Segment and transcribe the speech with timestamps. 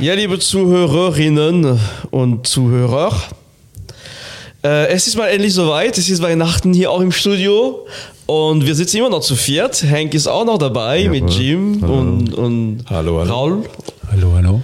[0.00, 1.78] Ja, liebe Zuhörerinnen
[2.10, 3.12] und Zuhörer,
[4.64, 5.96] äh, es ist mal endlich soweit.
[5.96, 7.86] Es ist Weihnachten hier auch im Studio
[8.26, 9.80] und wir sitzen immer noch zu viert.
[9.88, 11.20] Hank ist auch noch dabei Jawohl.
[11.20, 11.98] mit Jim Hallo.
[12.00, 13.32] und, und Hallo, hallo.
[13.32, 13.62] Raul.
[14.12, 14.62] Hallo, hallo.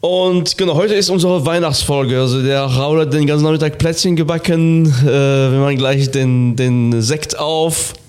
[0.00, 2.18] Und genau, heute ist unsere Weihnachtsfolge.
[2.18, 4.86] Also der Raul hat den ganzen Nachmittag Plätzchen gebacken.
[4.86, 7.92] Äh, wir machen gleich den, den Sekt auf.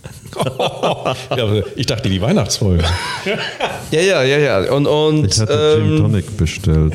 [1.36, 2.84] Ja, ich dachte die Weihnachtsfolge.
[3.92, 4.72] Ja, ja, ja, ja.
[4.72, 6.94] Und, und, Ich hatte Gin ähm, Tonic bestellt.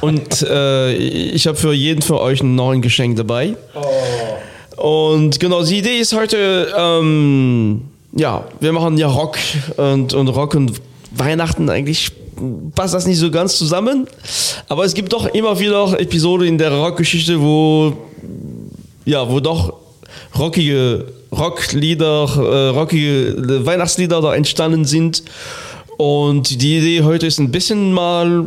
[0.00, 3.56] und äh, ich habe für jeden von euch ein Geschenk dabei.
[4.76, 9.38] Und genau, die Idee ist heute, ähm, ja, wir machen ja Rock
[9.76, 12.12] und, und Rock und Weihnachten eigentlich
[12.74, 14.06] passt das nicht so ganz zusammen.
[14.68, 17.96] Aber es gibt doch immer wieder Episoden in der Rockgeschichte, wo
[19.04, 19.74] ja, wo doch
[20.38, 25.24] rockige Rocklieder, äh, rockige Weihnachtslieder da entstanden sind.
[25.96, 28.46] Und die Idee heute ist ein bisschen mal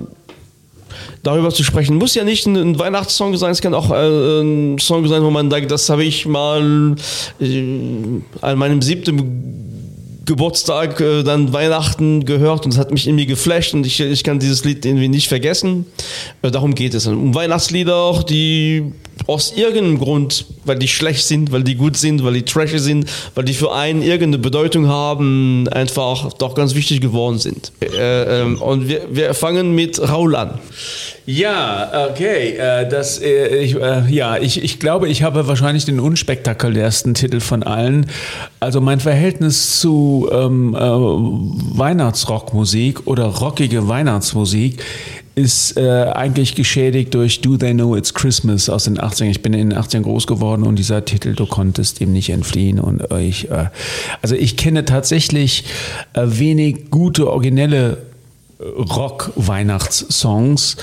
[1.24, 1.98] darüber zu sprechen.
[1.98, 5.50] Muss ja nicht ein, Weihnachtssong sein, es kann auch äh, ein Song sein, wo man
[5.50, 6.96] sagt, das habe ich mal
[7.40, 7.64] äh,
[8.42, 9.67] an meinem siebten
[10.28, 14.40] Geburtstag, äh, dann Weihnachten gehört und es hat mich irgendwie geflasht und ich, ich kann
[14.40, 15.88] dieses Lied irgendwie nicht vergessen.
[16.44, 17.08] Äh, darum geht es.
[17.08, 18.92] Um Weihnachtslieder, die
[19.26, 23.10] aus irgendeinem Grund, weil die schlecht sind, weil die gut sind, weil die trashy sind,
[23.36, 27.72] weil die für einen irgendeine Bedeutung haben, einfach doch ganz wichtig geworden sind.
[27.82, 30.60] Äh, ähm, und wir, wir fangen mit Raul an.
[31.30, 32.56] Ja, okay.
[32.58, 37.42] Äh, das, äh, ich, äh, ja, ich, ich glaube, ich habe wahrscheinlich den unspektakulärsten Titel
[37.42, 38.06] von allen.
[38.62, 44.82] Also mein Verhältnis zu ähm, äh, Weihnachtsrockmusik oder rockige Weihnachtsmusik
[45.38, 49.30] ist äh, eigentlich geschädigt durch Do They Know It's Christmas aus den 80ern.
[49.30, 52.80] Ich bin in den 80ern groß geworden und dieser Titel, du konntest dem nicht entfliehen.
[52.80, 53.68] Und äh, ich, äh,
[54.24, 55.66] also ich kenne tatsächlich
[56.14, 58.00] äh, wenig gute, originelle
[58.60, 60.78] Rock-Weihnachtssongs.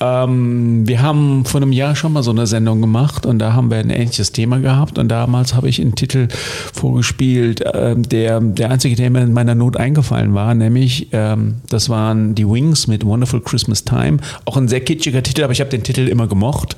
[0.00, 3.70] Ähm, wir haben vor einem Jahr schon mal so eine Sendung gemacht und da haben
[3.70, 6.28] wir ein ähnliches Thema gehabt und damals habe ich einen Titel
[6.72, 11.90] vorgespielt, ähm, der der einzige, der mir in meiner Not eingefallen war, nämlich ähm, das
[11.90, 14.18] waren die Wings mit Wonderful Christmas Time.
[14.46, 16.76] Auch ein sehr kitschiger Titel, aber ich habe den Titel immer gemocht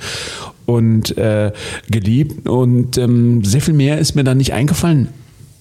[0.66, 1.52] und äh,
[1.90, 5.08] geliebt und ähm, sehr viel mehr ist mir da nicht eingefallen.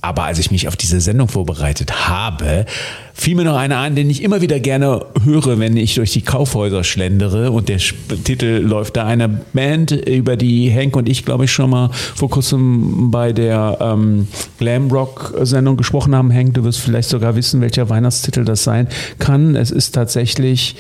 [0.02, 2.66] Aber als ich mich auf diese Sendung vorbereitet habe,
[3.14, 6.24] fiel mir noch einer ein, den ich immer wieder gerne höre, wenn ich durch die
[6.24, 7.52] Kaufhäuser schlendere.
[7.52, 11.70] Und der Titel läuft da einer Band, über die Henk und ich, glaube ich, schon
[11.70, 16.32] mal vor kurzem bei der ähm, Glam-Rock-Sendung gesprochen haben.
[16.32, 18.88] Henk, du wirst vielleicht sogar wissen, welcher Weihnachtstitel das sein
[19.20, 19.56] kann.
[19.56, 20.76] Es ist tatsächlich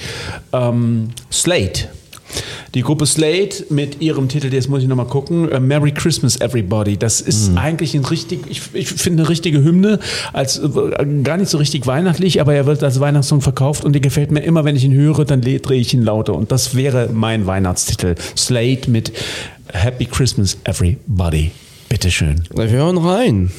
[0.51, 1.89] ähm, Slate.
[2.73, 6.95] Die Gruppe Slate mit ihrem Titel, jetzt muss ich nochmal gucken, äh, Merry Christmas Everybody.
[6.95, 9.99] Das ist eigentlich ein richtig, ich, ich finde eine richtige Hymne,
[10.31, 10.69] als äh,
[11.23, 14.39] gar nicht so richtig weihnachtlich, aber er wird als Weihnachtssong verkauft und der gefällt mir
[14.39, 16.33] immer, wenn ich ihn höre, dann drehe ich ihn lauter.
[16.33, 18.15] Und das wäre mein Weihnachtstitel.
[18.37, 19.11] Slate mit
[19.73, 21.51] Happy Christmas Everybody.
[21.89, 22.43] Bitteschön.
[22.55, 23.51] Wir hören rein.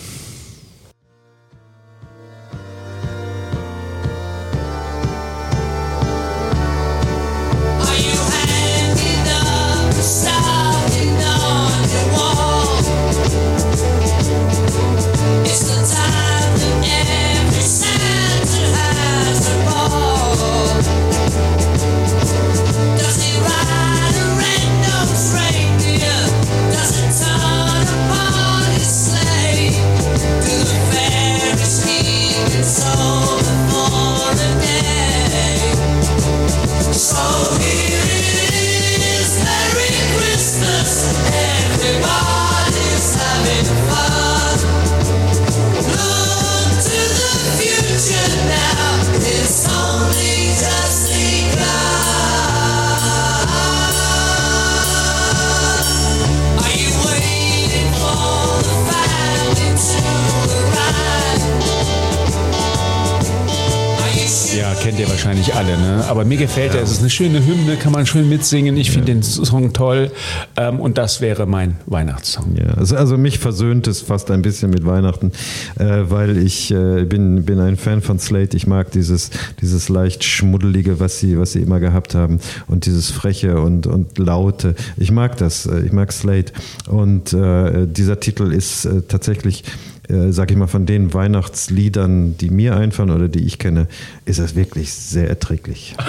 [65.32, 66.04] Wahrscheinlich alle, ne?
[66.08, 66.82] Aber mir gefällt er.
[66.82, 68.76] Es ist eine schöne Hymne, kann man schön mitsingen.
[68.76, 70.10] Ich finde den Song toll.
[70.56, 72.56] Ähm, und das wäre mein Weihnachtssong.
[72.56, 75.32] Ja, also, also mich versöhnt es fast ein bisschen mit Weihnachten,
[75.78, 78.56] äh, weil ich äh, bin, bin ein Fan von Slate.
[78.56, 79.30] Ich mag dieses,
[79.60, 84.18] dieses leicht schmuddelige, was sie, was sie immer gehabt haben und dieses freche und, und
[84.18, 84.74] laute.
[84.98, 85.66] Ich mag das.
[85.66, 86.52] äh, Ich mag Slate.
[86.88, 89.64] Und äh, dieser Titel ist äh, tatsächlich
[90.08, 93.86] äh, sag ich mal, von den Weihnachtsliedern, die mir einfallen oder die ich kenne,
[94.24, 95.94] ist es wirklich sehr erträglich.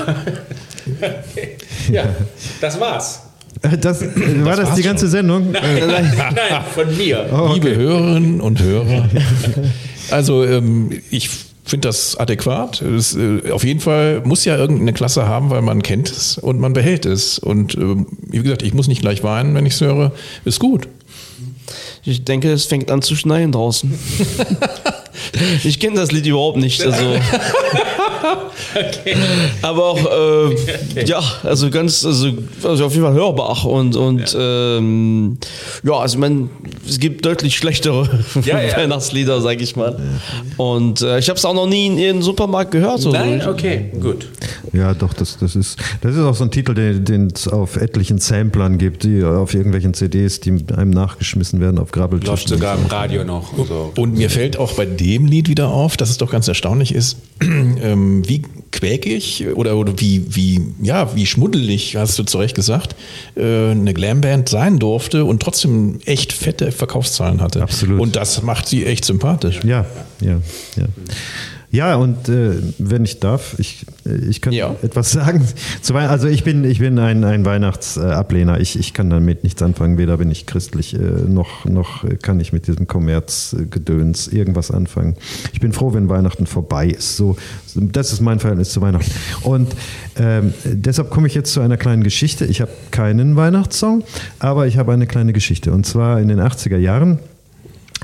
[1.90, 2.14] Ja,
[2.60, 3.22] das war's.
[3.80, 5.54] Das, äh, war das, die ganze Sendung?
[5.54, 6.12] Äh, Nein,
[6.74, 7.26] von mir.
[7.54, 9.10] Liebe Hörerinnen und Hörer.
[10.12, 11.30] Also ähm, ich
[11.64, 12.82] finde das adäquat.
[12.82, 16.60] Es, äh, auf jeden Fall muss ja irgendeine Klasse haben, weil man kennt es und
[16.60, 17.40] man behält es.
[17.40, 20.12] Und ähm, wie gesagt, ich muss nicht gleich weinen, wenn ich es höre.
[20.46, 20.88] Ist gut.
[22.06, 23.98] Ich denke, es fängt an zu schneien draußen.
[25.64, 26.84] ich kenne das Lied überhaupt nicht.
[26.84, 27.04] Also.
[29.62, 32.30] Aber auch, äh, ja, also ganz, also,
[32.64, 35.38] also auf jeden Fall hörbar und, und ähm,
[35.84, 36.50] ja, also man,
[36.88, 38.10] es gibt deutlich schlechtere
[38.46, 38.78] Ja, ja.
[38.78, 40.00] Weihnachtslieder, sag ich mal.
[40.58, 43.00] Und äh, ich habe es auch noch nie in irgendeinem Supermarkt gehört.
[43.02, 44.28] So Nein, Ich- okay, gut.
[44.74, 47.76] Ja, doch, das, das, ist, das ist auch so ein Titel, den den es auf
[47.78, 52.32] etlichen Samplern gibt, die auf irgendwelchen CDs, die einem nachgeschmissen werden auf Grabbeltischen.
[52.34, 53.52] Läuft sogar im Radio noch.
[53.68, 53.92] So.
[53.98, 57.18] Und mir fällt auch bei dem Lied wieder auf, dass es doch ganz erstaunlich ist,
[57.42, 62.96] ähm, wie quäkig oder, oder wie, wie, ja, wie schmuddelig, hast du zu Recht gesagt,
[63.36, 67.62] äh, eine Glamband sein durfte und trotzdem echt fette Verkaufszahlen hatte.
[67.62, 68.00] Absolut.
[68.00, 69.60] Und das macht sie echt sympathisch.
[69.64, 69.86] Ja,
[70.22, 70.42] ja,
[70.76, 70.86] ja.
[71.74, 74.76] Ja, und äh, wenn ich darf, ich, äh, ich kann Ja.
[74.84, 75.44] etwas sagen.
[75.92, 78.60] Also ich bin, ich bin ein, ein Weihnachtsablehner.
[78.60, 79.98] Ich, ich kann damit nichts anfangen.
[79.98, 85.16] Weder bin ich christlich, äh, noch, noch kann ich mit diesem Kommerzgedöns irgendwas anfangen.
[85.52, 87.18] Ich bin froh, wenn Weihnachten vorbei ist.
[87.18, 87.38] So,
[87.74, 89.10] das ist mein Verhältnis zu Weihnachten.
[89.42, 89.76] Und
[90.16, 92.46] ähm, deshalb komme ich jetzt zu einer kleinen Geschichte.
[92.46, 94.04] Ich habe keinen Weihnachtssong,
[94.38, 95.72] aber ich habe eine kleine Geschichte.
[95.72, 97.18] Und zwar in den 80er Jahren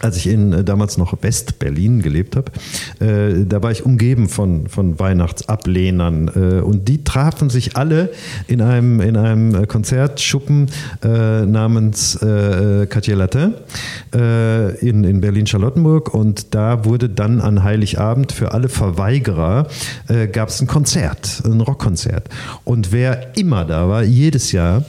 [0.01, 2.51] als ich in äh, damals noch West-Berlin gelebt habe,
[2.99, 8.11] äh, da war ich umgeben von, von Weihnachtsablehnern äh, und die trafen sich alle
[8.47, 10.69] in einem, in einem äh, Konzertschuppen
[11.03, 13.53] äh, namens äh, Latin
[14.13, 16.13] äh, in, in Berlin-Charlottenburg.
[16.13, 19.67] Und da wurde dann an Heiligabend für alle Verweigerer
[20.31, 22.29] gab es ein Konzert, ein Rockkonzert.
[22.63, 24.83] Und wer immer da war, jedes Jahr,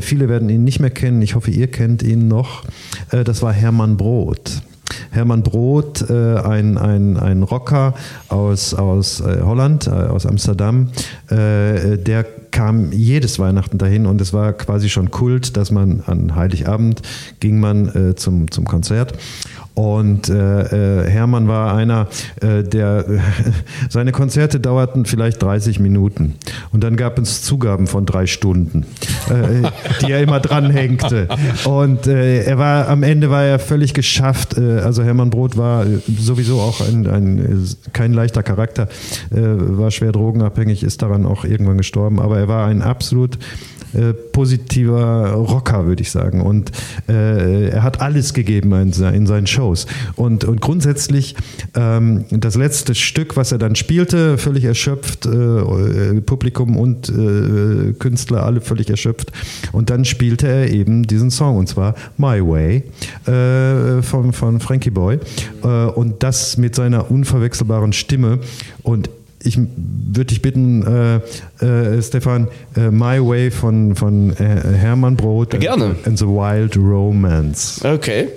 [0.00, 2.64] viele werden ihn nicht mehr kennen, ich hoffe ihr kennt ihn noch,
[3.10, 3.96] das war Hermann
[4.38, 4.62] Brot.
[5.10, 7.94] Hermann Brot, äh, ein, ein, ein Rocker
[8.28, 10.90] aus, aus äh, Holland, äh, aus Amsterdam,
[11.28, 16.34] äh, der kam jedes Weihnachten dahin und es war quasi schon Kult, dass man an
[16.34, 17.02] Heiligabend
[17.40, 19.14] ging man äh, zum, zum Konzert.
[19.74, 22.08] Und äh, Hermann war einer,
[22.42, 23.04] der
[23.88, 26.34] seine Konzerte dauerten vielleicht 30 Minuten.
[26.72, 28.86] Und dann gab es Zugaben von drei Stunden,
[29.30, 29.70] äh,
[30.02, 31.28] die er immer dranhängte.
[31.64, 34.56] Und äh, er war am Ende war er völlig geschafft.
[34.56, 38.88] Äh, also Hermann Brot war äh, sowieso auch ein, ein äh, kein leichter Charakter,
[39.30, 42.20] äh, war schwer drogenabhängig, ist daran auch irgendwann gestorben.
[42.20, 43.38] Aber er war ein absolut
[43.94, 46.40] äh, positiver Rocker, würde ich sagen.
[46.40, 46.72] Und
[47.08, 49.86] äh, er hat alles gegeben in, in seinen Shows.
[50.16, 51.36] Und, und grundsätzlich
[51.74, 57.92] ähm, das letzte Stück, was er dann spielte, völlig erschöpft, äh, äh, Publikum und äh,
[57.98, 59.32] Künstler alle völlig erschöpft.
[59.72, 62.84] Und dann spielte er eben diesen Song, und zwar My Way
[64.02, 65.18] von, von Frankie Boy.
[65.62, 68.40] Und das mit seiner unverwechselbaren Stimme.
[68.82, 69.10] Und
[69.42, 70.82] ich würde dich bitten,
[71.60, 75.96] äh, äh, Stefan, äh, My Way von, von äh, Hermann Brot Gerne.
[76.04, 77.84] and the Wild Romance.
[77.84, 78.28] Okay.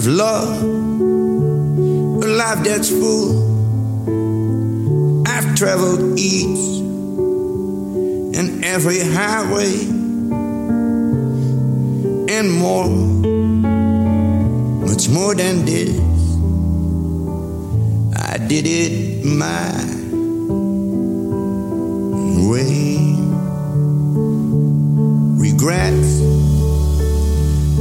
[0.00, 0.62] I've loved
[2.24, 3.36] a life that's full.
[5.28, 6.80] I've traveled each
[8.34, 9.74] and every highway
[12.34, 12.88] and more,
[14.88, 15.94] much more than this.
[18.16, 19.84] I did it my
[22.48, 22.96] way.
[25.36, 26.39] Regrets.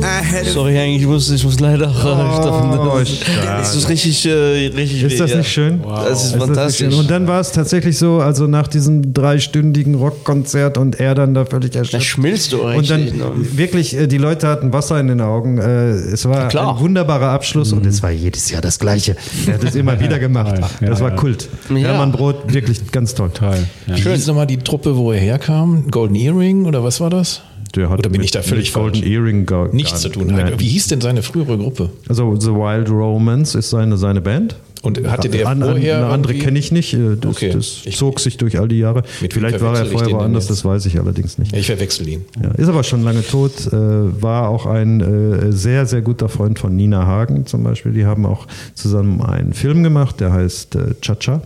[0.01, 3.61] A Sorry, Henk, ich muss, ich muss leider Oh, Das schade.
[3.61, 5.37] ist richtig, äh, richtig Ist das ja.
[5.37, 5.81] nicht schön?
[5.83, 6.89] Das ist Ist das fantastisch.
[6.91, 6.99] schön?
[6.99, 11.45] Und dann war es tatsächlich so, also nach diesem dreistündigen Rockkonzert und er dann da
[11.45, 12.05] völlig da erschöpft.
[12.05, 13.11] schmilzt du Und dann ne?
[13.53, 15.57] wirklich, äh, die Leute hatten Wasser in den Augen.
[15.57, 16.75] Äh, Es war Klar.
[16.75, 19.15] ein wunderbarer Abschluss und es war jedes Jahr das Gleiche.
[19.47, 20.55] Er hat es immer wieder gemacht.
[20.81, 21.15] Ja, Das war ja.
[21.15, 21.49] Kult.
[21.69, 21.75] Ja.
[21.89, 23.31] Hermann Brot, wirklich ganz toll.
[23.33, 23.57] Toll.
[23.87, 23.97] Ja.
[23.97, 25.89] Wie hieß nochmal die Truppe, wo er herkam?
[25.91, 27.41] Golden Earring oder was war das?
[27.75, 29.09] Der hat Oder bin mit- ich da völlig Golden falsch?
[29.11, 30.27] Earring gar, Nichts zu tun.
[30.27, 30.53] Nein.
[30.57, 31.89] Wie hieß denn seine frühere Gruppe?
[32.07, 34.55] Also The Wild Romance ist seine, seine Band.
[34.81, 36.93] Und hatte der An, an, vorher eine andere kenne ich nicht.
[36.93, 37.51] äh, Das, Okay.
[37.53, 39.03] das Ich- zog sich durch all die Jahre.
[39.29, 41.53] Vielleicht war er vorher woanders, das weiß ich allerdings nicht.
[41.53, 42.23] Ich verwechsel ihn.
[42.41, 46.59] Ja, ist aber schon lange tot, äh, war auch ein äh, sehr, sehr guter Freund
[46.59, 47.91] von Nina Hagen zum Beispiel.
[47.91, 51.41] Die haben auch zusammen einen Film gemacht, der heißt äh, Cha-Cha.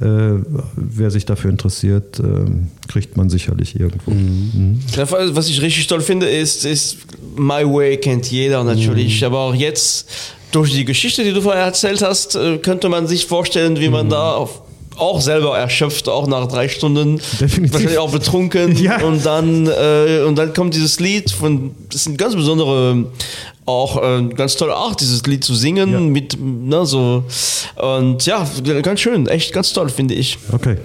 [0.00, 0.42] Äh,
[0.76, 2.22] wer sich dafür interessiert, äh,
[2.88, 4.12] kriegt man sicherlich irgendwo.
[4.12, 4.80] Mhm.
[4.96, 6.98] Ja, Was ich richtig toll finde, ist, ist
[7.36, 10.08] My Way kennt jeder natürlich, aber auch jetzt
[10.52, 14.08] durch die Geschichte, die du vorher erzählt hast, äh, könnte man sich vorstellen, wie man
[14.08, 14.62] da auf,
[15.00, 17.72] auch selber erschöpft, auch nach drei Stunden, Definitiv.
[17.74, 19.02] wahrscheinlich auch betrunken Ja.
[19.02, 23.06] und dann äh, und dann kommt dieses Lied von, das ist eine ganz besondere,
[23.66, 26.00] auch äh, ganz tolle Art, dieses Lied zu singen Ja.
[26.00, 27.24] mit, ne, so
[27.76, 28.46] und ja,
[28.82, 30.38] ganz schön, echt ganz toll finde ich.
[30.52, 30.76] Okay.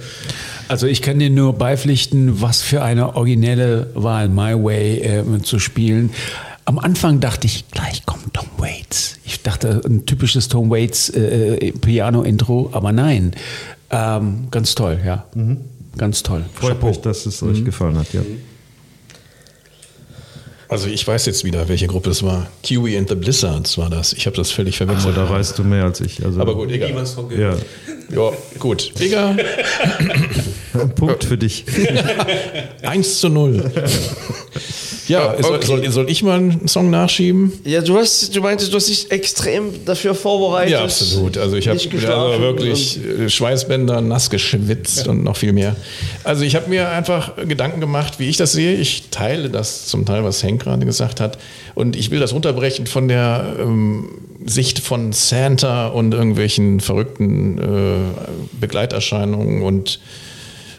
[0.67, 5.59] Also ich kann dir nur beipflichten, was für eine originelle Wahl My Way äh, zu
[5.59, 6.09] spielen.
[6.67, 9.19] Am Anfang dachte ich, gleich kommt Tom Waits.
[9.23, 13.33] Ich dachte, ein typisches Tom Waits äh, Piano-Intro, aber nein.
[13.97, 15.25] Ähm, ganz toll, ja.
[15.97, 16.43] Ganz toll.
[16.53, 18.11] Freut mich, dass es euch gefallen hat.
[18.13, 18.21] Ja.
[20.67, 22.47] Also ich weiß jetzt wieder, welche Gruppe es war.
[22.63, 24.13] Kiwi and the Blizzards war das.
[24.13, 25.15] Ich habe das völlig Aber verwechselt.
[25.17, 26.25] da weißt du mehr als ich.
[26.25, 26.91] Also, Aber gut, egal.
[27.37, 27.55] Ja,
[28.13, 28.91] Ja, gut.
[28.99, 29.35] Digga,
[30.73, 31.65] ein Punkt für dich.
[32.81, 33.71] 1 zu 0.
[35.07, 35.65] Ja, soll, Okay.
[35.65, 37.51] soll, soll ich mal einen Song nachschieben?
[37.63, 40.71] Ja, du hast, du meintest, du hast dich extrem dafür vorbereitet.
[40.73, 41.37] Ja, absolut.
[41.37, 45.75] Also ich habe also wirklich äh, Schweißbänder, nass geschwitzt und noch viel mehr.
[46.23, 48.75] Also ich habe mir einfach Gedanken gemacht, wie ich das sehe.
[48.75, 51.37] Ich teile das zum Teil, was Henk gerade gesagt hat.
[51.75, 54.09] Und ich will das runterbrechen von der ähm,
[54.45, 57.97] Sicht von Santa und irgendwelchen verrückten äh,
[58.59, 59.99] Begleiterscheinungen und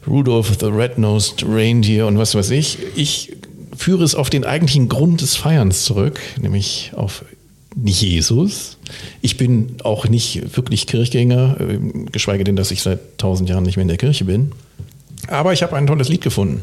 [0.07, 2.79] Rudolph the Red-Nosed Reindeer und was weiß ich.
[2.95, 3.33] Ich
[3.77, 7.25] führe es auf den eigentlichen Grund des Feierns zurück, nämlich auf
[7.85, 8.79] Jesus.
[9.21, 11.79] Ich bin auch nicht wirklich Kirchgänger, äh,
[12.11, 14.53] geschweige denn, dass ich seit tausend Jahren nicht mehr in der Kirche bin.
[15.29, 16.63] Aber ich habe ein tolles Lied gefunden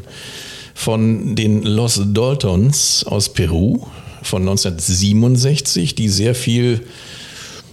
[0.74, 3.86] von den Los Daltons aus Peru
[4.22, 6.80] von 1967, die sehr viel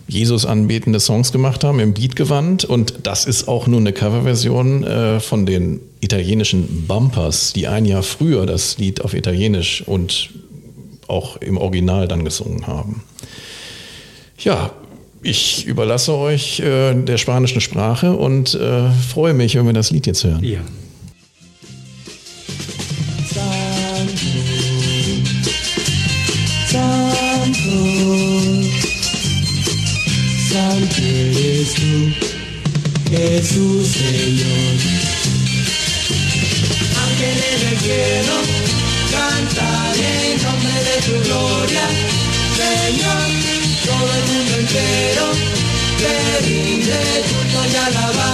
[0.08, 2.66] Jesus anbetende Songs gemacht haben, im Beat.
[2.66, 8.04] Und das ist auch nur eine Coverversion äh, von den italienischen Bumpers, die ein Jahr
[8.04, 10.32] früher das Lied auf Italienisch und
[11.08, 13.04] auch im Original dann gesungen haben.
[14.40, 14.72] Ja,
[15.22, 20.08] ich überlasse euch äh, der spanischen Sprache und äh, freue mich, wenn wir das Lied
[20.08, 20.44] jetzt hören.
[20.44, 20.62] Ja.
[30.52, 32.12] Santo, eres tú,
[33.10, 35.31] Jesús Señor.
[37.52, 38.36] Del cielo,
[39.12, 41.86] cantan en nombre de tu gloria,
[42.56, 43.28] Señor.
[43.86, 45.26] Todo el mundo entero
[46.00, 46.14] te
[46.48, 48.31] rinde culto y alabanza,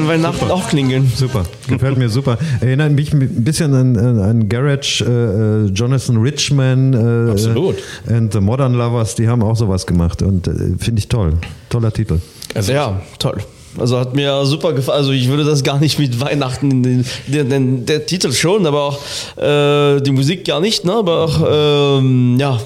[0.00, 1.12] Kann Weihnachten auch klingeln.
[1.14, 2.38] Super, gefällt mir super.
[2.60, 7.76] Erinnert mich ein bisschen an, an, an Garage, äh, äh, Jonathan Richman äh, Absolut.
[8.08, 11.34] und The Modern Lovers, die haben auch sowas gemacht und äh, finde ich toll.
[11.68, 12.18] Toller Titel.
[12.54, 13.42] Also Ja, toll.
[13.78, 14.98] Also hat mir super gefallen.
[14.98, 18.66] Also ich würde das gar nicht mit Weihnachten, in den, den, den, der Titel schon,
[18.66, 18.98] aber auch
[19.36, 20.94] äh, die Musik gar nicht, ne?
[20.94, 22.58] aber auch, ähm, ja,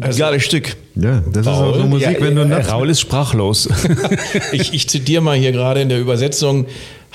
[0.00, 0.76] Also- geiles Stück.
[0.94, 1.82] Ja, das ist auch so?
[1.84, 3.68] Musik, Ja, wenn du äh, nachts Raul ist sprachlos.
[4.52, 6.66] ich, ich zitiere mal hier gerade in der Übersetzung.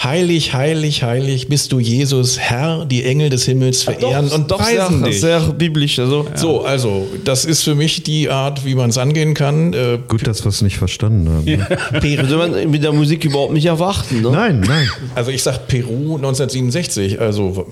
[0.01, 5.00] Heilig, heilig, heilig bist du, Jesus, Herr, die Engel des Himmels verehren und doch preisen
[5.01, 5.21] sehr, dich.
[5.21, 6.00] sehr biblisch.
[6.00, 6.25] Also.
[6.33, 9.74] So, also, das ist für mich die Art, wie man es angehen kann.
[9.74, 11.45] Äh, Gut, dass wir es nicht verstanden haben.
[11.45, 11.67] ne?
[12.01, 14.21] Würde man mit der Musik überhaupt nicht erwarten.
[14.21, 14.31] Ne?
[14.31, 14.89] Nein, nein.
[15.13, 17.71] Also ich sag Peru 1967, also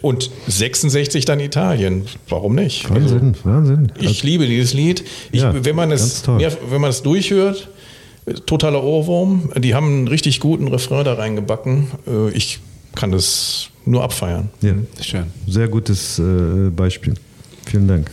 [0.00, 2.04] und 66 dann Italien.
[2.28, 2.88] Warum nicht?
[2.88, 3.92] Wahnsinn, Wahnsinn.
[3.96, 5.04] Also, ich liebe dieses Lied.
[5.30, 7.68] Ich, Ja, wenn man es, mehr, wenn man es durchhört,
[8.46, 9.50] totaler Ohrwurm.
[9.58, 11.88] Die haben einen richtig guten Refrain da reingebacken.
[12.06, 12.60] Äh, Ich
[12.94, 14.48] kann das nur abfeiern.
[14.60, 15.24] ja, Schön.
[15.46, 17.14] sehr gutes äh, Beispiel.
[17.66, 18.10] Vielen Dank.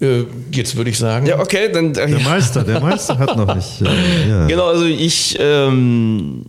[0.00, 1.92] Äh, jetzt würde ich sagen, Ja, okay, dann.
[1.92, 3.80] Der Meister, der Meister hat noch nicht.
[4.28, 4.46] Ja.
[4.48, 6.46] Genau, also ich, ähm,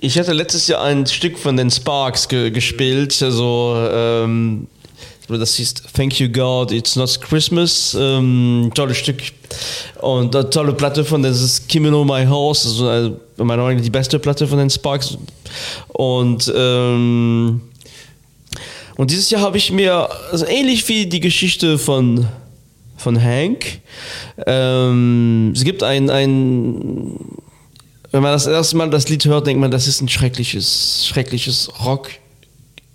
[0.00, 4.66] ich hatte letztes Jahr ein Stück von den Sparks ge gespielt, also ähm,
[5.28, 9.22] das hieß Thank You God, It's Not Christmas, ähm, tolles Stück
[10.00, 13.82] und eine tolle Platte von das ist Kimino My House, also äh, in meiner Meinung
[13.82, 15.16] die beste Platte von den Sparks
[15.88, 17.60] und ähm,
[18.96, 22.26] und dieses Jahr habe ich mir, also ähnlich wie die Geschichte von,
[22.96, 23.80] von Hank,
[24.46, 27.12] ähm, es gibt ein, ein,
[28.16, 31.68] wenn man das erste Mal das Lied hört, denkt man, das ist ein schreckliches, schreckliches
[31.84, 32.08] Rock.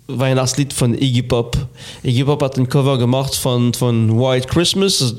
[0.08, 1.56] Weihnachtslied von Iggy Pop.
[2.02, 5.14] Iggy Pop hat ein Cover gemacht von, von White Christmas,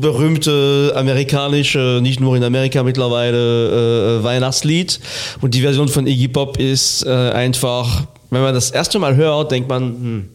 [0.00, 5.00] berühmte amerikanische, nicht nur in Amerika mittlerweile, äh, Weihnachtslied.
[5.40, 9.50] Und die Version von Iggy Pop ist äh, einfach, wenn man das erste Mal hört,
[9.50, 10.28] denkt man, hm,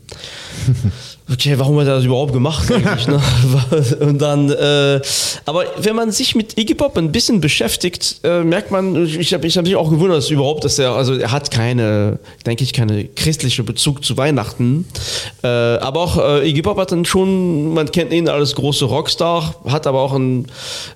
[1.31, 3.07] okay, warum hat er das überhaupt gemacht eigentlich?
[3.07, 3.22] Ne?
[4.00, 5.01] Und dann, äh,
[5.46, 9.46] aber wenn man sich mit Iggy Pop ein bisschen beschäftigt, äh, merkt man, ich habe
[9.46, 12.72] ich hab mich auch gewundert, dass überhaupt, dass er, also er hat keine, denke ich,
[12.72, 14.86] keine christliche Bezug zu Weihnachten.
[15.43, 19.55] Äh, aber auch äh, Iggy Pop hat dann schon, man kennt ihn als große Rockstar,
[19.67, 20.48] hat aber auch einen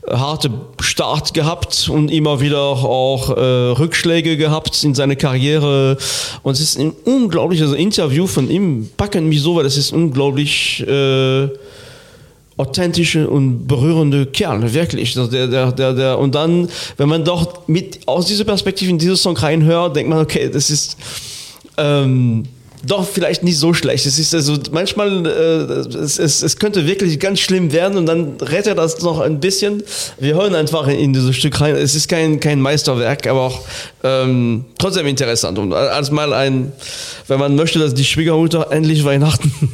[0.09, 5.97] harten Start gehabt und immer wieder auch äh, Rückschläge gehabt in seiner Karriere.
[6.43, 10.20] Und es ist ein unglaubliches Interview von ihm, packen mich so, weil das ist unglaublich
[10.87, 11.49] äh,
[12.57, 15.17] authentische und berührende Kerl, wirklich.
[15.17, 18.97] Also der, der, der, der, und dann, wenn man doch mit aus dieser Perspektive in
[18.97, 20.97] diesen Song reinhört, denkt man, okay, das ist
[21.77, 22.43] ähm,
[22.85, 24.05] doch vielleicht nicht so schlecht.
[24.05, 28.37] Es ist also manchmal, äh, es, es, es könnte wirklich ganz schlimm werden und dann
[28.41, 29.83] rettet er das noch ein bisschen.
[30.19, 31.75] Wir hören einfach in, in dieses Stück rein.
[31.75, 33.61] Es ist kein, kein Meisterwerk, aber auch
[34.03, 35.59] ähm, trotzdem interessant.
[35.59, 36.71] Und als mal ein,
[37.27, 39.51] wenn man möchte, dass die Schwiegermutter endlich Weihnachten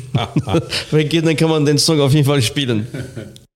[0.92, 2.88] weggeht, dann kann man den Song auf jeden Fall spielen.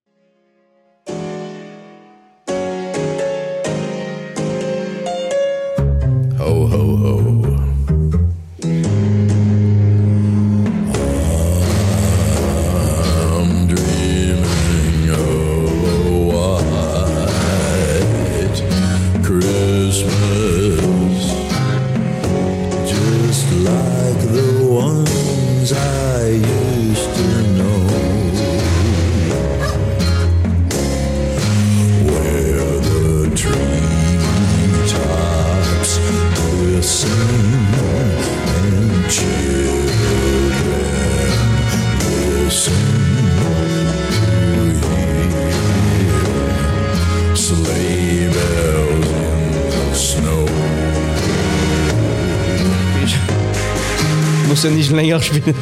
[55.01, 55.55] länger spielen.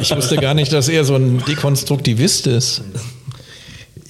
[0.00, 2.82] Ich wusste gar nicht, dass er so ein Dekonstruktivist ist.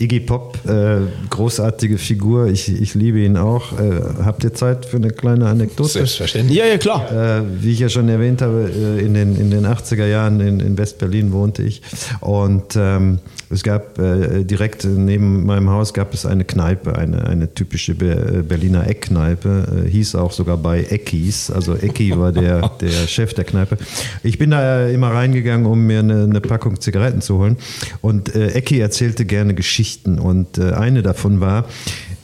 [0.03, 3.79] Iggy Pop, äh, großartige Figur, ich, ich liebe ihn auch.
[3.79, 5.91] Äh, habt ihr Zeit für eine kleine Anekdote?
[5.91, 6.59] Selbstverständlich.
[6.59, 7.11] Ja, ja, klar.
[7.13, 10.59] Äh, wie ich ja schon erwähnt habe, äh, in den, in den 80er Jahren in,
[10.59, 11.83] in West-Berlin wohnte ich.
[12.21, 17.55] Und ähm, es gab äh, direkt neben meinem Haus gab es eine Kneipe, eine, eine
[17.55, 21.49] typische Be Berliner Eckkneipe, äh, hieß auch sogar bei Eckis.
[21.51, 23.77] Also Ecki war der, der Chef der Kneipe.
[24.25, 27.57] Ich bin da immer reingegangen, um mir eine, eine Packung Zigaretten zu holen.
[28.01, 29.92] Und äh, Ecki erzählte gerne Geschichten.
[30.19, 31.67] Und äh, eine davon war,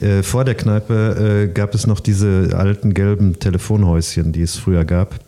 [0.01, 4.85] äh, vor der Kneipe äh, gab es noch diese alten gelben Telefonhäuschen, die es früher
[4.85, 5.19] gab.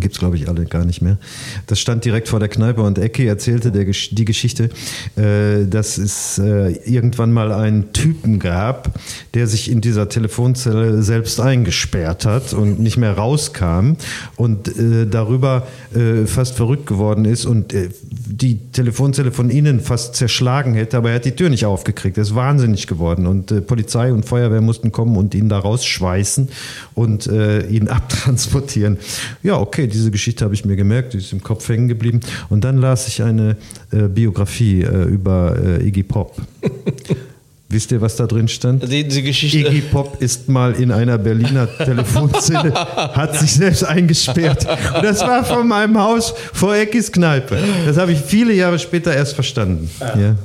[0.00, 1.18] Gibt es, glaube ich, alle gar nicht mehr.
[1.66, 4.70] Das stand direkt vor der Kneipe und Ecke erzählte der, die Geschichte,
[5.16, 8.92] äh, dass es äh, irgendwann mal einen Typen gab,
[9.34, 13.94] der sich in dieser Telefonzelle selbst eingesperrt hat und nicht mehr rauskam
[14.36, 20.14] und äh, darüber äh, fast verrückt geworden ist und äh, die Telefonzelle von innen fast
[20.14, 22.18] zerschlagen hätte, aber er hat die Tür nicht aufgekriegt.
[22.18, 26.48] Er ist wahnsinnig geworden und äh, Polizei und Feuerwehr mussten kommen und ihn da rausschweißen
[26.94, 28.98] und ihn abtransportieren.
[29.42, 32.20] Ja, okay, diese Geschichte habe ich mir gemerkt, die ist im Kopf hängen geblieben.
[32.48, 33.56] Und dann las ich eine
[33.90, 36.40] äh, Biografie äh, über äh, Iggy Pop.
[37.70, 38.90] Wisst ihr, was da drin stand?
[38.90, 39.58] Die, die Geschichte.
[39.58, 44.66] Iggy Pop ist mal in einer Berliner Telefonzelle, hat sich selbst eingesperrt.
[44.96, 47.58] Und das war von meinem Haus vor Eckis Kneipe.
[47.84, 49.90] Das habe ich viele Jahre später erst verstanden.
[50.00, 50.36] Ja.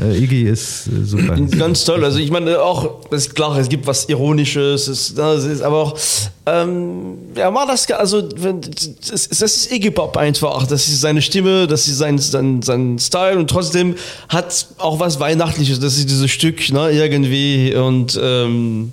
[0.00, 1.36] Äh, Iggy ist äh, super.
[1.36, 2.04] Ganz toll.
[2.04, 5.76] Also ich meine auch, das ist klar, es gibt was Ironisches, es, das ist aber
[5.78, 5.98] auch,
[6.46, 10.66] ähm, ja, war das, also das, ist Iggy Pop einfach.
[10.66, 13.94] Das ist seine Stimme, das ist sein, sein, sein Style und trotzdem
[14.28, 15.78] hat auch was Weihnachtliches.
[15.78, 18.92] Das ist dieses Stück, ne, irgendwie und ähm,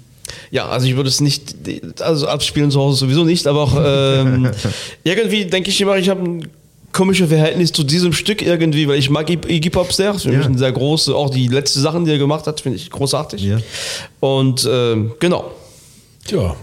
[0.50, 1.56] ja, also ich würde es nicht,
[2.00, 4.50] also abspielen zu Hause sowieso nicht, aber auch ähm,
[5.04, 6.48] irgendwie denke ich immer, ich habe ein
[6.94, 10.14] komische Verhältnis zu diesem Stück irgendwie, weil ich mag Ig- Iggy Pop sehr.
[10.14, 10.46] Für mich Ja.
[10.46, 13.42] ein sehr große, auch die letzte Sachen, die er gemacht hat, finde ich großartig.
[13.44, 13.60] Ja.
[14.20, 15.52] Und ähm, genau.
[16.26, 16.56] Tja.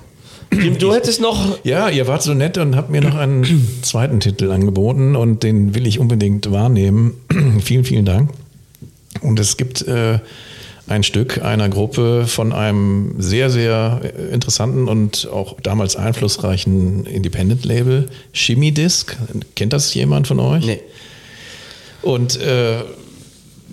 [0.50, 1.58] Tim, Du hättest noch.
[1.64, 5.74] Ja, ihr wart so nett und habt mir noch einen zweiten Titel angeboten und den
[5.74, 7.14] will ich unbedingt wahrnehmen.
[7.62, 8.30] vielen, vielen Dank.
[9.22, 10.20] Und es gibt äh,
[10.88, 14.00] ein Stück einer Gruppe von einem sehr, sehr
[14.32, 19.16] interessanten und auch damals einflussreichen Independent-Label, Shimmy Disc.
[19.54, 20.64] Kennt das jemand von euch?
[20.64, 20.80] Nee.
[22.02, 22.78] Und äh,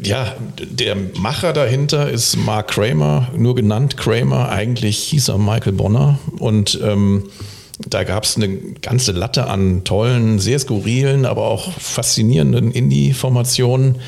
[0.03, 4.49] ja, der Macher dahinter ist Mark Kramer, nur genannt Kramer.
[4.49, 6.19] Eigentlich hieß er Michael Bonner.
[6.39, 7.29] Und ähm,
[7.87, 8.49] da gab es eine
[8.81, 13.99] ganze Latte an tollen, sehr skurrilen, aber auch faszinierenden Indie-Formationen.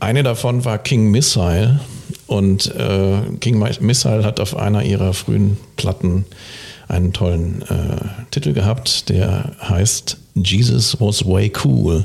[0.00, 1.80] Eine davon war King Missile.
[2.26, 6.24] Und äh, King Missile hat auf einer ihrer frühen Platten
[6.88, 12.04] einen tollen äh, Titel gehabt, der heißt Jesus was way cool.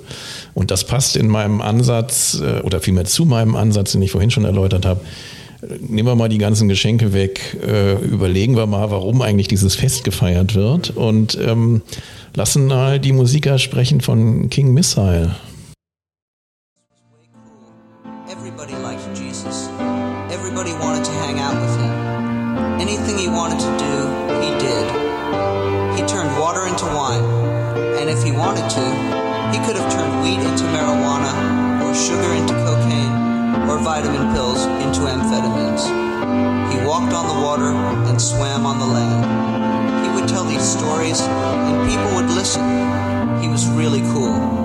[0.53, 4.31] Und das passt in meinem Ansatz, äh, oder vielmehr zu meinem Ansatz, den ich vorhin
[4.31, 5.01] schon erläutert habe.
[5.87, 10.03] Nehmen wir mal die ganzen Geschenke weg, äh, überlegen wir mal, warum eigentlich dieses Fest
[10.03, 11.83] gefeiert wird und ähm,
[12.33, 15.35] lassen mal die Musiker sprechen von King Missile.
[21.69, 21.93] Him.
[22.81, 23.95] Anything he wanted to do,
[24.41, 24.85] he did.
[25.97, 27.23] He turned water into wine,
[27.99, 28.85] and if he wanted to,
[29.53, 31.31] he could have turned wheat into marijuana,
[31.85, 33.13] or sugar into cocaine,
[33.69, 35.83] or vitamin pills into amphetamines.
[36.71, 37.71] He walked on the water
[38.09, 40.05] and swam on the land.
[40.05, 42.63] He would tell these stories, and people would listen.
[43.41, 44.60] He was really cool.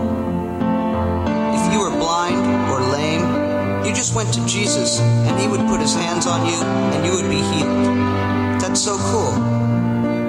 [3.96, 6.60] Just went to Jesus and he would put his hands on you
[6.92, 8.60] and you would be healed.
[8.60, 9.32] That's so cool.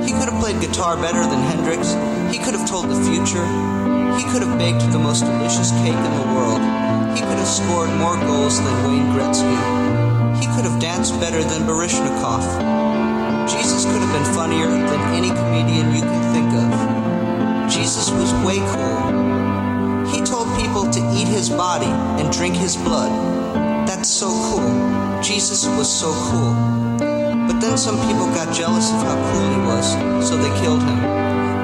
[0.07, 1.91] He could have played guitar better than Hendrix.
[2.31, 3.43] He could have told the future.
[4.15, 6.63] He could have baked the most delicious cake in the world.
[7.11, 9.59] He could have scored more goals than Wayne Gretzky.
[10.39, 12.47] He could have danced better than Barishnikov.
[13.51, 17.67] Jesus could have been funnier than any comedian you can think of.
[17.69, 20.07] Jesus was way cool.
[20.07, 23.46] He told people to eat his body and drink his blood.
[25.27, 26.53] Jesus was so cool.
[27.47, 29.91] But then some people got jealous of how cool he was,
[30.25, 31.01] so they killed him.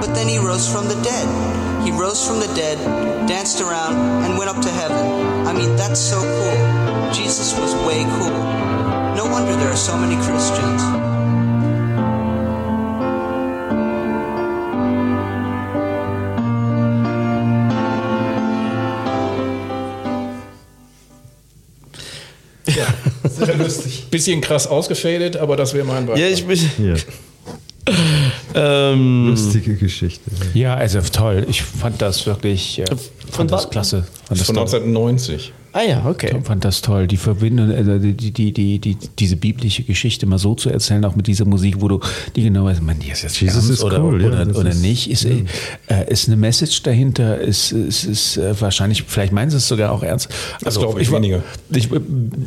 [0.01, 1.25] But then he rose from the dead.
[1.85, 2.77] He rose from the dead,
[3.25, 3.95] danced around,
[4.25, 5.47] and went up to heaven.
[5.47, 7.13] I mean, that's so cool.
[7.13, 8.35] Jesus was way cool.
[9.15, 11.12] No wonder there are so many Christians.
[24.13, 26.19] Bisschen krass ausgefadet, aber das wäre mein Beitrag.
[26.21, 26.59] Ja, ich bin.
[26.77, 26.93] Ja,
[28.55, 30.29] Ähm, lustige Geschichte.
[30.53, 31.45] Ja, also toll.
[31.49, 32.85] Ich fand das wirklich äh,
[33.31, 34.05] fand das klasse.
[34.27, 34.65] Fand das von toll.
[34.65, 35.51] 1990.
[35.73, 36.35] ah ja, okay.
[36.39, 40.37] Ich fand das toll, die Verbindung, also die, die, die, die, diese biblische Geschichte mal
[40.37, 41.99] so zu erzählen, auch mit dieser Musik, wo du
[42.35, 44.81] die genau weißt, man, die ist jetzt Jesus ist oder, cool, ja, oder, oder ist-
[44.81, 45.43] nicht, ist, äh,
[46.07, 50.03] ist eine Message dahinter, ist, ist, ist äh, wahrscheinlich, vielleicht meinen sie es sogar auch
[50.03, 50.29] ernst.
[50.61, 51.43] Das glaube ich war- weniger.
[51.73, 51.99] Ich, äh,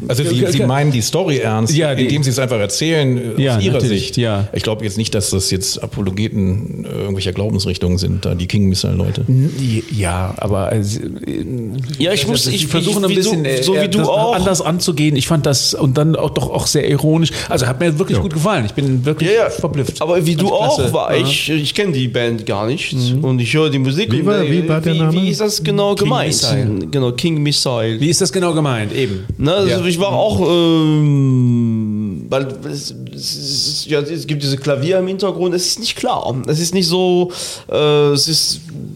[0.08, 3.42] Also Sie, Sie meinen die Story ernst, Ja, die- indem Sie es einfach erzählen äh,
[3.42, 4.16] Ja, aus Ihrer Sicht.
[4.16, 4.48] ja.
[4.52, 8.68] Ich glaube jetzt nicht, dass das jetzt Apologeten äh, irgendwelcher Glaubensrichtungen sind, da die King
[8.68, 9.24] Missile Leute.
[9.92, 10.82] Ja, aber äh,
[11.98, 14.34] Ja, ich muss- ich- ich- wie bisschen du- äh, so wie du das auch.
[14.34, 15.16] anders anzugehen.
[15.16, 17.30] Ich fand das und dann auch doch auch sehr ironisch.
[17.48, 18.64] Also hat mir wirklich gut gefallen.
[18.66, 19.50] Ich bin wirklich Ja, ja.
[19.50, 20.00] verblüfft.
[20.00, 21.22] Aber wie du Fand ich auch war Ja.
[21.26, 24.12] ich, ich kenne die Band gar nicht und ich höre die Musik.
[24.12, 25.12] Wie war- äh, wie war der wie, Name?
[25.22, 26.28] Wie ist das genau King gemeint?
[26.28, 26.86] Missile.
[26.90, 27.98] Genau, King Missile.
[28.00, 28.92] Wie ist das genau gemeint?
[28.94, 29.24] Eben.
[29.38, 29.84] Ne, also Ja.
[29.84, 35.54] ich war auch, ähm, weil es, es, ist- ja, es gibt diese Klavier im Hintergrund,
[35.54, 36.34] es ist nicht klar.
[36.46, 37.30] Es ist nicht so,
[37.70, 38.60] äh, es ist,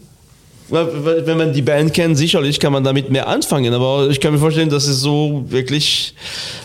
[0.71, 4.39] wenn man die Band kennt, sicherlich kann man damit mehr anfangen, aber ich kann mir
[4.39, 6.13] vorstellen, dass es so wirklich,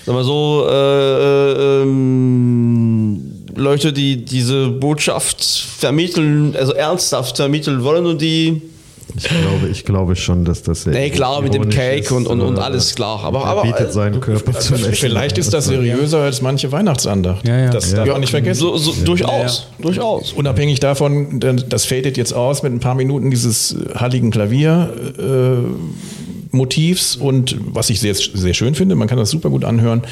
[0.05, 8.21] sagen wir so, äh, ähm, Leute, die diese Botschaft vermitteln, also ernsthaft vermitteln wollen und
[8.21, 8.63] die
[9.15, 12.27] Ich glaube, ich glaube schon, dass das sehr Nee, klar, mit dem Cake ist, und-
[12.27, 13.23] und- und äh, alles klar.
[13.25, 14.93] Aber- er aber- bietet seinen Körper zum Essen.
[14.95, 17.47] Vielleicht ist das seriöser als manche Weihnachtsandacht.
[17.47, 17.71] Ja, ja.
[17.71, 18.61] Das darf man nicht vergessen.
[18.61, 20.33] so, so durchaus, durchaus.
[20.33, 24.93] Unabhängig davon, das fadet jetzt aus mit ein paar Minuten dieses äh, halligen Klavier.
[25.19, 26.07] Äh,
[26.53, 30.03] Motivs und was ich sehr, sehr schön finde, man kann das super gut anhören.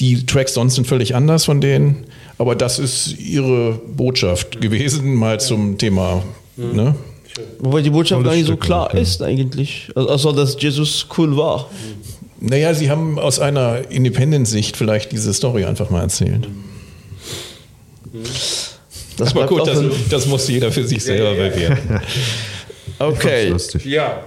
[0.00, 2.04] Die Tracks sonst sind völlig anders von denen,
[2.38, 6.22] aber das ist ihre Botschaft gewesen, mal zum Thema.
[6.56, 6.94] Ne?
[7.58, 9.00] Wobei die Botschaft gar nicht so Stück, klar ja.
[9.00, 9.88] ist eigentlich.
[9.94, 11.70] Also, also dass Jesus cool war.
[12.40, 16.48] Naja, sie haben aus einer Independent-Sicht vielleicht diese Story einfach mal erzählt.
[19.16, 22.00] Das Aber bleibt gut, das, das muss jeder für sich selber bewerten.
[22.98, 23.48] Okay.
[23.48, 23.84] Lustig.
[23.84, 24.22] Ja.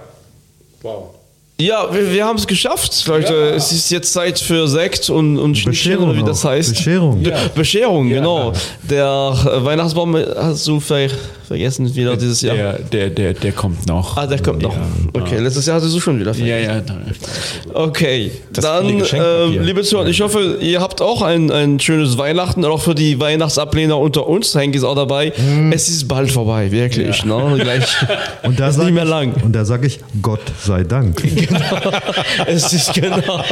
[1.58, 3.32] Ja, wir, wir haben es geschafft, Leute.
[3.56, 6.74] Es ist jetzt Zeit für Sekt und, und oder wie das heißt.
[6.74, 7.24] Bescherung.
[7.24, 7.38] Ja.
[7.54, 8.52] Bescherung, genau.
[8.82, 9.08] Der
[9.62, 11.08] Weihnachtsbaum hast du ver
[11.46, 12.56] vergessen wieder dieses Jahr.
[12.56, 14.16] Der, der, der, der kommt noch.
[14.16, 14.74] Ah, der kommt noch.
[14.74, 14.82] Ja.
[15.12, 17.14] Okay, letztes Jahr hattest du schon wieder Ja, vergessen.
[17.68, 17.74] ja.
[17.74, 19.60] Okay, dann, viele Geschenkpapier.
[19.60, 22.94] ähm, liebe Zuhörer, ich hoffe, ihr habt auch ein, ein schönes Weihnachten und auch für
[22.94, 24.54] die Weihnachtsablehner unter uns.
[24.54, 25.32] Henk ist auch dabei.
[25.72, 27.24] Es ist bald vorbei, wirklich.
[27.24, 27.58] Ne?
[27.60, 27.84] Gleich.
[28.42, 29.34] Und da ist nicht mehr ich, lang.
[29.42, 31.22] Und da sage ich, Gott sei Dank.
[32.46, 33.20] es ist genau.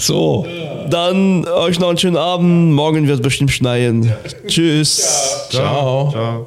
[0.00, 0.46] So,
[0.88, 2.72] dann euch noch einen schönen Abend.
[2.72, 4.10] Morgen wird es bestimmt schneien.
[4.46, 5.46] Tschüss.
[5.50, 6.10] Ciao.
[6.10, 6.46] Ciao.